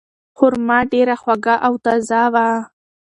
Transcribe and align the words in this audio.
خورما 0.37 0.79
ډیره 0.93 1.15
خوږه 1.21 1.55
او 1.65 1.73
تازه 1.85 2.21
وه. 2.33 2.47